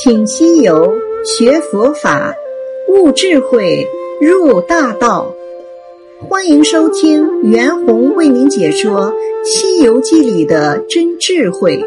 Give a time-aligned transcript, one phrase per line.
[0.00, 2.32] 请西游学佛法，
[2.88, 3.84] 悟智慧，
[4.20, 5.28] 入大道。
[6.20, 9.12] 欢迎收听袁弘为您解说
[9.44, 11.76] 《西游记》里的真智慧。《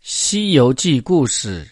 [0.00, 1.64] 西游记》故事：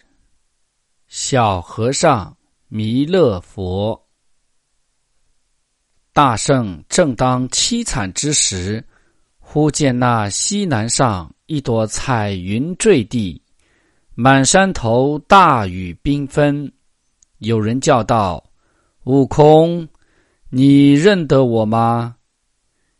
[1.09, 2.37] 小和尚
[2.69, 4.00] 弥勒佛。
[6.12, 8.84] 大圣正当凄惨之时，
[9.45, 13.43] 忽见那西南上一朵彩云坠地，
[14.15, 16.73] 满山头大雨缤纷。
[17.39, 18.43] 有人叫道
[19.05, 19.87] ：“悟空，
[20.49, 22.17] 你认得我吗？”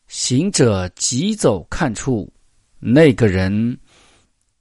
[0.09, 2.31] 行者急走看处，
[2.81, 3.79] 那个人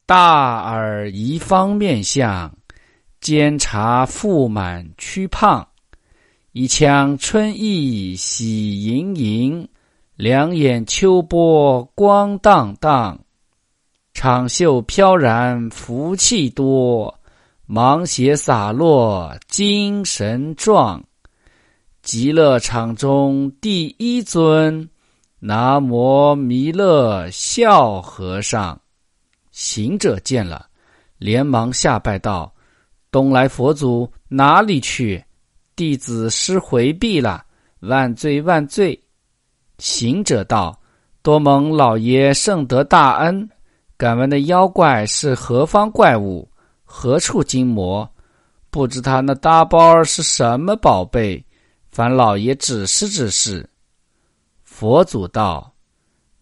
[0.05, 2.55] 大耳一方面相，
[3.20, 5.68] 肩胛腹满躯胖。
[6.54, 9.68] 一腔春意喜盈盈，
[10.21, 13.19] 两眼秋波光荡荡，
[14.13, 17.19] 长袖飘然福气多，
[17.65, 21.03] 芒鞋洒落精神壮。
[22.03, 24.87] 极乐场中第一尊，
[25.39, 28.79] 南无弥勒笑和尚。
[29.49, 30.67] 行者见了，
[31.17, 32.53] 连忙下拜道
[33.09, 35.25] ：“东来佛祖哪里去？”
[35.75, 37.43] 弟子失回避了，
[37.79, 39.01] 万罪万罪！
[39.82, 40.79] 行者道
[41.24, 43.49] ：“多蒙老爷圣德大恩，
[43.98, 46.48] 敢问那妖怪是何方怪物？
[46.84, 48.07] 何处精魔？
[48.70, 51.43] 不知他那大包是什么宝贝？
[51.90, 53.68] 烦老爷指示指示。”
[54.63, 55.73] 佛祖道：“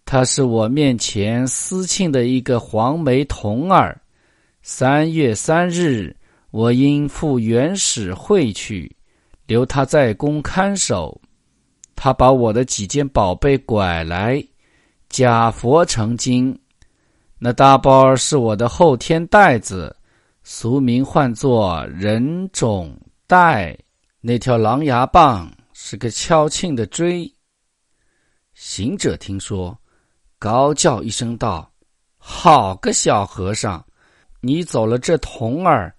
[0.04, 3.98] 他是我面前私庆的一个黄眉童儿。
[4.62, 6.14] 三月三日，
[6.52, 8.94] 我因赴原始会去。”
[9.48, 11.20] 留他在宫看守，
[12.02, 14.42] 他把我的几件宝贝拐来，
[15.10, 16.58] 假佛成精。
[17.38, 19.94] 那大包是我的后天袋子，
[20.42, 22.98] 俗名唤作人种
[23.28, 23.78] 袋。
[24.22, 27.30] 那条狼牙棒是个敲磬的锥。
[28.54, 29.78] 行者听说，
[30.40, 31.70] 高叫一声道
[32.18, 33.86] ：“好个小和尚，
[34.40, 35.94] 你走了这童儿，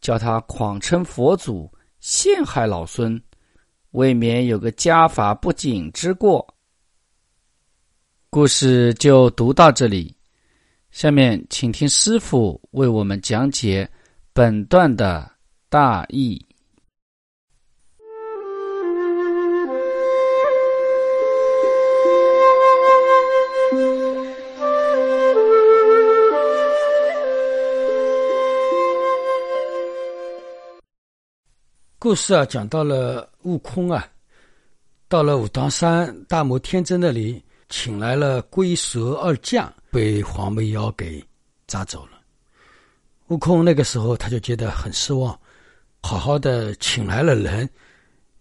[0.00, 3.22] 叫他谎称佛祖。”陷害老孙，
[3.92, 6.46] 未免有个家法不谨之过。
[8.28, 10.14] 故事就读到这里，
[10.90, 13.88] 下面请听师傅为我们讲解
[14.32, 15.30] 本段的
[15.68, 16.44] 大意。
[32.02, 34.04] 故事啊，讲到了悟空啊，
[35.06, 41.24] 到了武当山大魔天尊那里，请来了龟蛇二将，被黄眉妖给
[41.68, 42.20] 抓走了。
[43.28, 45.38] 悟空那个时候他就觉得很失望，
[46.02, 47.70] 好好的请来了人，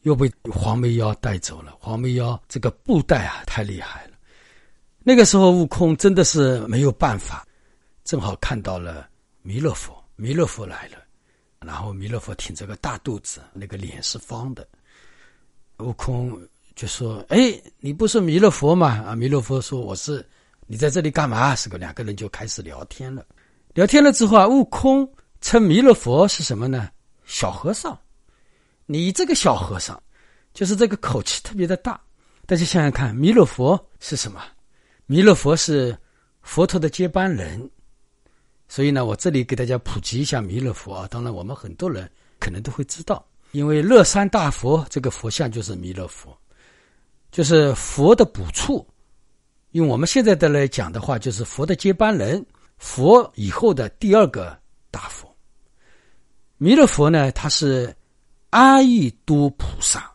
[0.01, 1.71] 又被黄眉妖带走了。
[1.79, 4.13] 黄眉妖这个布袋啊，太厉害了。
[5.03, 7.45] 那个时候悟空真的是没有办法，
[8.05, 9.07] 正好看到了
[9.43, 10.97] 弥勒佛，弥勒佛来了。
[11.65, 14.67] 然后弥勒佛挺着个大肚子，那个脸是方的。
[15.77, 16.39] 悟空
[16.75, 20.25] 就说：“哎，你不是弥勒佛吗？”啊，弥勒佛说：“我是。”
[20.67, 21.53] 你在这里干嘛？
[21.55, 23.25] 是个两个人就开始聊天了。
[23.73, 25.07] 聊天了之后啊，悟空
[25.41, 26.89] 称弥勒佛是什么呢？
[27.25, 27.97] 小和尚。
[28.85, 30.01] 你这个小和尚，
[30.53, 31.99] 就是这个口气特别的大。
[32.45, 34.41] 大家想想看，弥勒佛是什么？
[35.05, 35.95] 弥勒佛是
[36.41, 37.69] 佛陀的接班人。
[38.71, 41.05] 所以呢，我这里给大家普及一下弥勒佛啊。
[41.11, 42.09] 当然，我们很多人
[42.39, 46.33] 可能都会知道，因为乐山大佛这个佛像就是弥勒佛，
[47.31, 48.87] 就是佛的补处。
[49.71, 52.45] 用我们现在的来讲的话，就是佛的接班人，
[52.77, 54.57] 佛以后的第二个
[54.89, 55.29] 大佛。
[56.55, 57.93] 弥勒佛呢，他是
[58.51, 60.09] 阿逸多菩萨，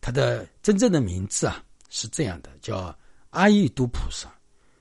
[0.00, 2.96] 他的真正的名字啊是这样的，叫
[3.30, 4.32] 阿逸多菩萨，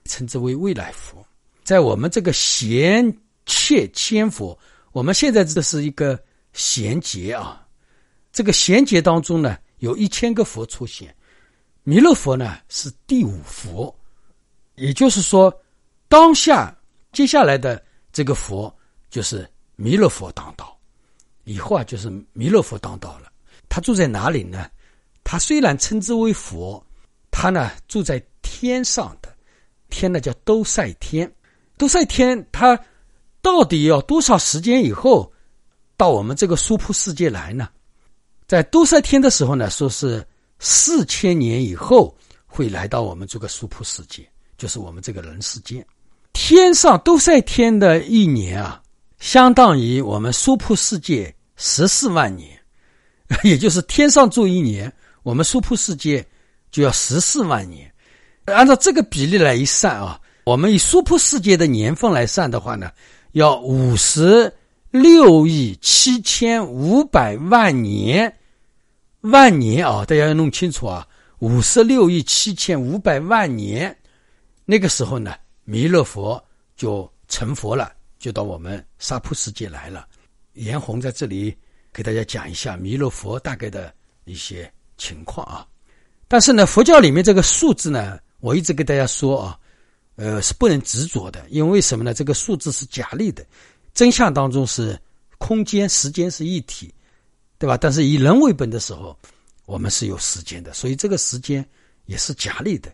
[0.03, 1.24] 称之为未来佛。
[1.65, 3.11] 在我们这个贤
[3.47, 4.57] 切千佛，
[4.91, 6.17] 我们现在这是一个
[6.53, 7.65] 贤劫啊。
[8.31, 11.13] 这个贤劫当中呢，有一千个佛出现，
[11.83, 13.93] 弥勒佛呢是第五佛，
[14.75, 15.51] 也就是说，
[16.07, 16.73] 当下
[17.11, 17.83] 接下来的
[18.13, 18.73] 这个佛
[19.09, 20.77] 就是弥勒佛当道，
[21.45, 23.31] 以后啊就是弥勒佛当道了。
[23.67, 24.69] 他住在哪里呢？
[25.23, 26.85] 他虽然称之为佛，
[27.31, 29.35] 他呢住在天上的，
[29.89, 31.31] 天呢叫兜率天。
[31.77, 32.79] 都塞天，他
[33.41, 35.31] 到底要多少时间以后
[35.97, 37.69] 到我们这个娑婆世界来呢？
[38.47, 40.25] 在都塞天的时候呢，说是
[40.59, 44.27] 四千年以后会来到我们这个娑婆世界，
[44.57, 45.85] 就是我们这个人世间。
[46.31, 48.81] 天上都塞天的一年啊，
[49.19, 52.59] 相当于我们娑婆世界十四万年，
[53.43, 54.91] 也就是天上住一年，
[55.23, 56.25] 我们娑婆世界
[56.71, 57.91] 就要十四万年。
[58.45, 62.91] 按照这个比例来一算啊，我们以娑婆世界的年份来算的话呢，
[63.31, 64.53] 要五十
[64.91, 68.31] 六亿七千五百万年。
[69.21, 71.07] 万年啊，大家要弄清楚啊！
[71.39, 73.97] 五十六亿七千五百万年，
[74.65, 75.33] 那个时候呢，
[75.63, 76.39] 弥勒佛
[76.77, 80.05] 就成佛了，就到我们娑婆世界来了。
[80.53, 81.57] 严红在这里
[81.91, 83.91] 给大家讲一下弥勒佛大概的
[84.25, 85.65] 一些情况啊。
[86.27, 89.57] 但是呢，佛教里面这个数字呢，我一直跟大家说啊，
[90.15, 92.13] 呃，是不能执着的，因为什么呢？
[92.13, 93.45] 这个数字是假立的，
[93.93, 94.99] 真相当中是
[95.37, 96.93] 空间、时间是一体。
[97.57, 97.77] 对吧？
[97.77, 99.17] 但是以人为本的时候，
[99.65, 101.65] 我们是有时间的，所以这个时间
[102.05, 102.93] 也是假立的。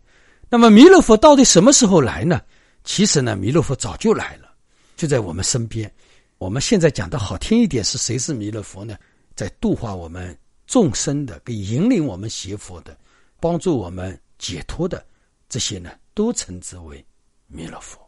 [0.50, 2.40] 那么弥勒佛到底什么时候来呢？
[2.84, 4.54] 其实呢，弥勒佛早就来了，
[4.96, 5.92] 就在我们身边。
[6.38, 8.96] 我们现在讲的好听一点，是谁是弥勒佛呢？
[9.36, 12.96] 在度化我们众生的，给引领我们学佛的，
[13.40, 15.04] 帮助我们解脱的
[15.50, 17.04] 这些呢，都称之为
[17.52, 18.00] 弥勒佛。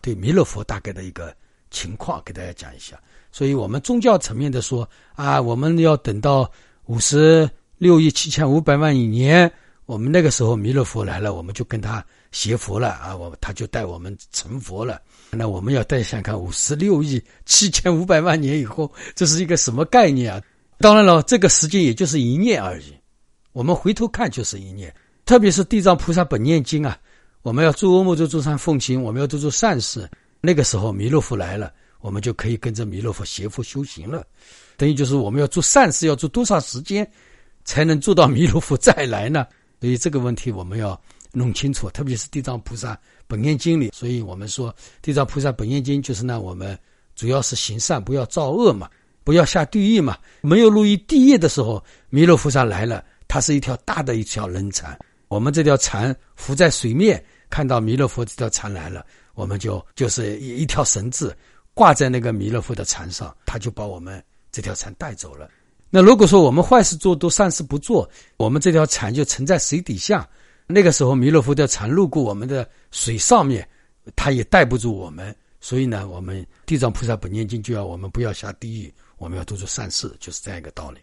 [0.00, 1.34] 对弥勒佛大概的一个
[1.70, 3.00] 情况，给大家讲一下。
[3.30, 6.50] 所以，我们宗教层面的说啊，我们要等到
[6.86, 9.50] 五十六亿七千五百万亿年，
[9.86, 15.00] 我们那个时候弥勒佛来了，我们就跟他学佛了啊，我他就带我们成佛了。
[15.30, 20.42] 那我们要再想看五十六亿七千五百万年以后，这是一个什么概念啊？
[20.78, 22.92] 当然了，这个时间也就是一念而已。
[23.52, 24.94] 我们回头看就是一念，
[25.24, 26.98] 特别是地藏菩萨本念经啊，
[27.42, 30.08] 我们要做阿耨多周善奉行，我们要做做善事，
[30.40, 31.72] 那个时候弥勒佛来了。
[32.00, 34.26] 我们就可以跟着弥勒佛学佛修行了，
[34.76, 37.08] 等于就是我们要做善事，要做多少时间
[37.64, 39.46] 才能做到弥勒佛再来呢？
[39.80, 41.00] 所以这个问题我们要
[41.32, 42.98] 弄清楚，特别是地藏菩萨
[43.28, 43.90] 本愿经里。
[43.94, 46.76] 所以我们说地藏菩萨本愿经就是呢，我们
[47.14, 48.90] 主要是行善，不要造恶嘛，
[49.22, 50.18] 不要下地狱嘛。
[50.40, 51.80] 没有入于地狱的时候，
[52.10, 54.98] 弥勒菩萨来了，它是一条大的一条人船，
[55.28, 59.04] 我们这条船浮在水面，看到弥勒佛这条船来了，
[59.34, 61.36] 我们就就是一一条绳子。
[61.74, 65.50] 挂在那个弥勒佛的船上，他就把我们这条船带走了。
[65.90, 68.08] 那如果说我们坏事做多，善事不做，
[68.38, 70.26] 我们这条船就沉在水底下。
[70.66, 73.68] 那个时候，弥勒佛的船路过我们的水上面，
[74.16, 75.34] 他也带不住我们。
[75.60, 81.00] 所以呢，我们地藏菩萨本念经就要我们不要下地狱，我们要多做善事，就是这样一个道理。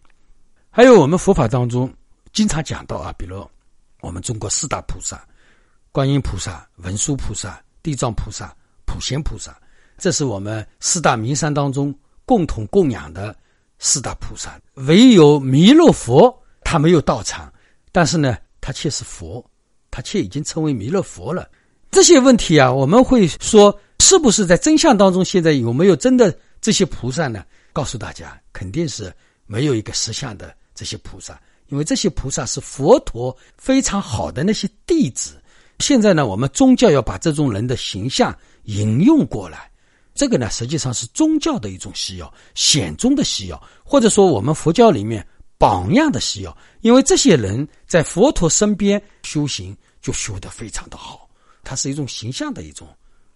[0.69, 1.91] 还有我们佛法当中
[2.33, 3.47] 经常讲到啊，比如
[4.01, 5.27] 我们中国四大菩萨：
[5.91, 8.55] 观音菩萨、文殊菩萨、地藏菩萨、
[8.85, 9.57] 普贤菩萨。
[9.97, 11.93] 这是我们四大名山当中
[12.25, 13.35] 共同供养的
[13.79, 16.33] 四大菩萨，唯有弥勒佛
[16.63, 17.51] 他没有到场，
[17.91, 19.43] 但是呢，他却是佛，
[19.91, 21.49] 他却已经成为弥勒佛了。
[21.91, 27.43] 这些问题啊，我们会说，是不是在真相当中，现在有没有真的这些菩萨呢？
[27.73, 29.11] 告诉大家，肯定是
[29.47, 35.38] 没有一个实相的这些菩萨，因为这些菩萨是佛陀非常好的那些弟子。
[35.79, 39.69] 现在呢，我们宗教要把这种人的形象引用过来。
[40.13, 45.25] 这个呢，实际上是宗教的一种需要，显宗的需要，或者说我们佛教里面
[45.57, 46.55] 榜样的需要。
[46.81, 51.29] 因为这些人在佛陀身边修行，就修得非常的好，
[51.63, 52.87] 它是一种形象的一种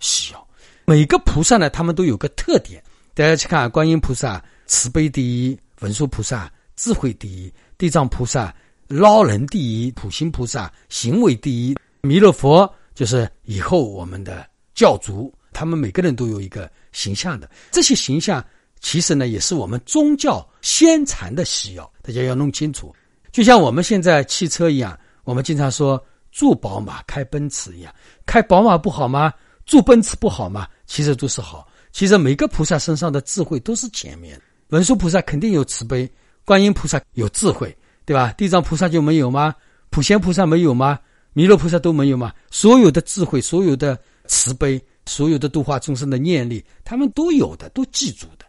[0.02, 0.48] 需要。
[0.86, 2.84] 每个菩萨呢，他们都有个特点。
[3.14, 8.54] 大家去看，观音菩萨慈悲第一，文殊菩萨智慧第一，地藏菩萨
[8.88, 14.46] 捞人第一，普贤菩萨行为第一，弥勒佛就是以后我们的
[14.76, 15.34] 教主。
[15.54, 18.44] 他们每个人都有一个形象的，这些形象
[18.82, 22.94] 其实呢，也是我们宗教宣传的需要，大家要弄清楚。
[23.32, 27.94] 就像我们现在汽车一样，我们经常说住宝马开奔驰一样，
[28.26, 29.32] 开宝马不好吗？
[29.66, 30.68] 住奔驰不好吗？
[30.88, 31.66] 其实都是好。
[31.94, 34.38] 其实每个菩萨身上的智慧都是前面，
[34.70, 36.12] 文殊菩萨肯定有慈悲，
[36.44, 38.34] 观音菩萨有智慧，对吧？
[38.34, 39.56] 地藏菩萨就没有吗？
[39.92, 41.00] 普贤菩萨没有吗？
[41.34, 42.32] 弥勒菩萨都没有吗？
[42.50, 44.82] 所有的智慧，所有的慈悲。
[45.06, 48.46] 所有的度化众生的念力，他们都有的，都记住的。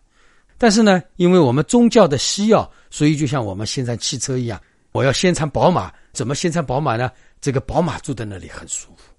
[0.56, 4.60] 但是呢，因为我们宗教的需要，所以就像我们现在汽车一样，
[4.92, 5.92] 我要先穿宝马。
[6.12, 7.10] 怎么先穿宝马呢？
[7.40, 9.12] 这个宝马住在那里很舒服，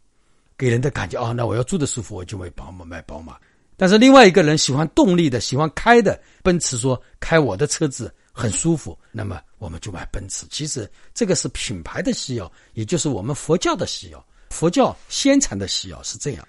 [0.58, 3.36] 给人的感觉啊，那我要住的舒服，我就买宝马，买宝马。
[3.76, 10.46] 但是另外一个人喜欢动力的，喜欢开的，奔驰说开我的车子很舒服，那么我们就买奔驰。
[10.52, 16.46] 其实这个是品牌的需要，也就是我们佛教的需要，佛教先传的需要是这样。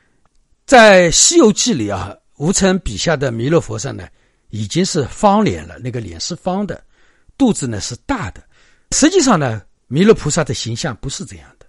[0.67, 4.09] 在《西游记》里啊，吴承笔下的弥勒佛上呢，
[4.51, 6.83] 已经是方脸了，那个脸是方的，
[7.39, 8.43] 肚子呢是大的。
[8.91, 11.67] 实际上呢，弥勒菩萨的形象不是这样的，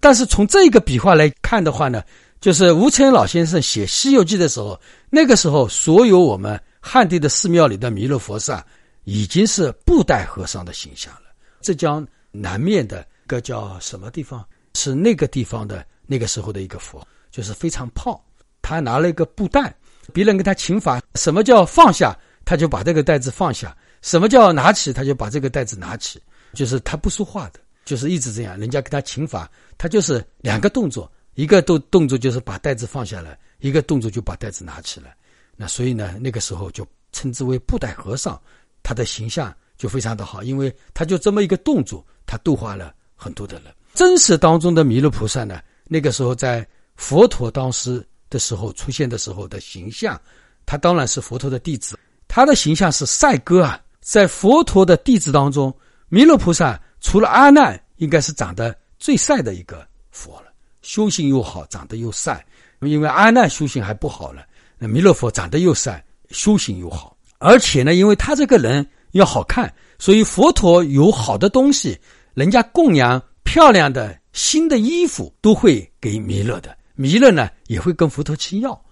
[0.00, 2.02] 但是从这个笔画来看的话呢，
[2.40, 4.80] 就是吴承恩老先生写《西游记》的时候，
[5.10, 8.64] 那个时候所有我们汉地的寺庙里的弥勒佛像，
[9.04, 11.32] 已经是布袋和尚的形象了。
[11.60, 14.44] 浙江南面的一个叫什么地方？
[14.74, 18.18] 是那个地方的那个时候的一个佛，就是非常胖。
[18.60, 19.74] 他拿了一个布袋，
[20.12, 23.68] 别人跟他请法，什么叫放下，他就把这个袋子放下；
[24.02, 26.20] 什么叫拿起，他就把这个袋子拿起。
[26.54, 28.58] 就是他不说话的，就是一直这样。
[28.58, 35.16] 人家跟他请法，他就是两个动作，一个动动作就是把袋子放下来，一个动作就把袋子拿起来。
[35.56, 38.40] 那所以呢，那个时候就称之为布袋和尚，
[38.84, 43.74] 他的形象就非常的好，因为他就这么一个动作，他度化了很多的人。
[43.94, 46.64] 真实当中的弥勒菩萨呢，那个时候在
[46.94, 50.20] 佛陀当时的时候出现的时候的形象，
[50.66, 51.98] 他当然是佛陀的弟子，
[52.28, 53.80] 他的形象是赛哥啊。
[54.00, 55.74] 在佛陀的弟子当中，
[56.08, 62.44] 弥勒菩萨除了阿难，应该是长得最帅的一个佛了，修行又好，长得又帅。
[62.80, 64.44] 因为阿难修行还不好了，
[64.76, 67.13] 那弥勒佛长得又帅，修行又好，
[67.44, 71.98] 而且呢，因为他这个人要好看，所以佛陀有好的东西，
[72.34, 73.22] 人家供养。
[73.46, 78.84] 漂亮的新的衣服都会给弥勒的，弥勒呢也会跟佛陀去要，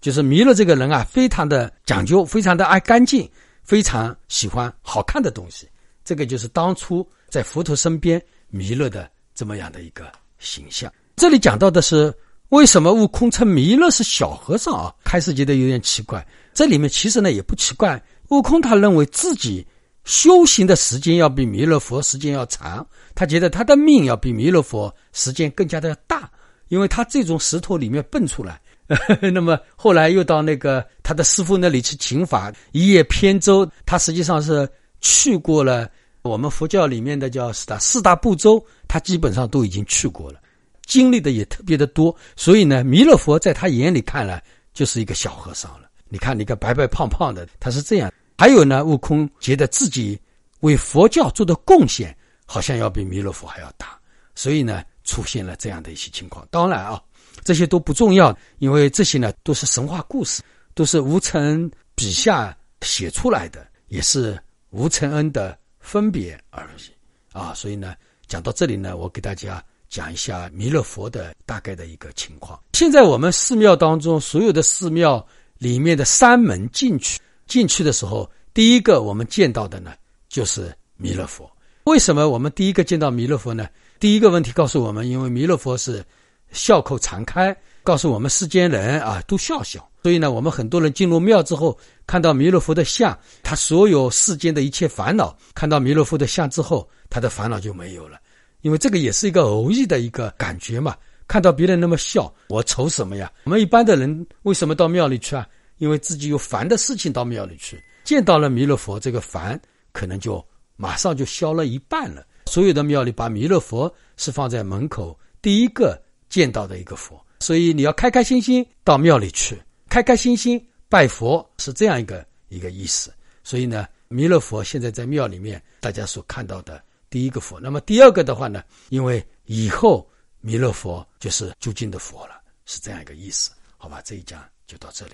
[0.00, 3.26] 就是弥勒这个人啊，非常的讲究，非常的爱干净，
[3.62, 5.66] 非常喜欢好看的东西。
[6.04, 10.92] 这个就是当初在佛陀身边弥勒的这么样的一个形象。
[11.16, 12.12] 这里讲到的是
[12.48, 14.92] 为什么悟空称弥勒是小和尚啊？
[15.04, 19.66] 开始觉得有点奇怪，这里面其实呢也不奇怪，悟空他认为自己。
[20.04, 26.28] 修行的时间要比弥勒佛时间要长，他觉得他的命要比弥勒佛时间更加的大，
[26.68, 28.58] 因为他这种石头里面蹦出来。
[29.20, 34.68] 那么后来又到那个他的师傅那里去请法，一叶扁舟，他实际上是
[35.02, 35.88] 去过了
[36.22, 40.40] 我们佛教里面的叫四大四大部洲，他基本上都已经去过了，
[40.86, 42.12] 经历的也特别的多。
[42.34, 44.42] 所以呢，弥勒佛在他眼里看来
[44.72, 45.89] 就是一个小和尚了。
[46.10, 48.12] 你看，你个白白胖胖的，他是这样。
[48.36, 50.20] 还有呢，悟空觉得自己
[50.60, 52.14] 为佛教做的贡献
[52.44, 53.98] 好像要比弥勒佛还要大，
[54.34, 56.46] 所以呢，出现了这样的一些情况。
[56.50, 57.00] 当然啊，
[57.44, 60.42] 这些都不重要，因为这些呢都是神话故事，
[60.74, 64.36] 都是吴承恩笔下写出来的，也是
[64.70, 66.90] 吴承恩的分别而已
[67.32, 67.54] 啊。
[67.54, 67.94] 所以呢，
[68.26, 72.58] 讲到这里呢，我给大家讲一下弥勒佛的大概的一个情况。
[72.72, 75.24] 现在我们寺庙当中所有的寺庙
[75.60, 77.20] 里面的山门进去。
[77.46, 79.92] 进去的时候，第一个我们见到的呢，
[80.28, 81.50] 就是弥勒佛。
[81.84, 83.68] 为什么我们第一个见到弥勒佛呢？
[83.98, 86.04] 第一个问题告诉我们，因为弥勒佛是
[86.52, 89.86] 笑口常开，告诉我们世间人啊都笑笑。
[90.02, 91.76] 所以呢，我们很多人进入庙之后，
[92.06, 98.18] 看到弥勒佛的像，他所有世间的一切烦恼，看到弥勒佛的像之后，他的烦恼就没有了。
[98.62, 100.96] 因为这个也是一个偶遇的一个感觉嘛。
[101.30, 103.32] 看到别人那么笑，我愁什么呀？
[103.44, 105.46] 我们一般的人为什么到庙里去啊？
[105.78, 109.58] 因为自己有烦的事情到庙里去，见到了弥勒佛，这个烦
[109.92, 110.44] 可能就
[110.74, 112.26] 马上就消了一半了。
[112.46, 115.96] 所有的庙里把弥勒佛是放在门口第一个
[116.28, 119.56] 见到的一个佛，所以你要开开心心到庙里去，
[119.88, 123.14] 开开心心拜佛是这样一个一个意思。
[123.44, 127.60] 所以呢，弥勒佛现在在庙里面大家所看到的第一个佛。
[127.60, 130.04] 那么第二个的话呢，因为以后
[130.42, 133.50] 弥勒佛就是究竟的佛了，是这样一个意思。
[133.76, 135.12] 好吧，这一讲就到这里。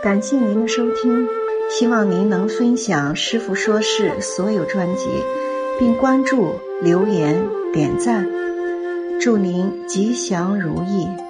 [0.00, 1.28] 感谢您的收听，
[1.68, 5.06] 希望您能分享师傅说事所有专辑，
[5.78, 8.24] 并关注、留言、点赞，
[9.20, 11.27] 祝您吉祥如意。